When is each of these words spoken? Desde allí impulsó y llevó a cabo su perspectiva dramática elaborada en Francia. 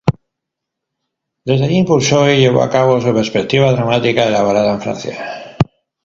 Desde 1.45 1.63
allí 1.65 1.77
impulsó 1.77 2.27
y 2.27 2.39
llevó 2.39 2.63
a 2.63 2.71
cabo 2.71 2.99
su 2.99 3.13
perspectiva 3.13 3.71
dramática 3.71 4.25
elaborada 4.29 4.73
en 4.73 4.81
Francia. 4.81 5.55